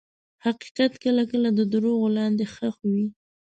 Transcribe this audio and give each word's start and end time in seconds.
حقیقت 0.45 0.93
کله 1.03 1.23
کله 1.31 1.49
د 1.53 1.59
دروغو 1.73 2.07
لاندې 2.17 2.43
ښخ 2.53 2.75
وي. 2.91 3.05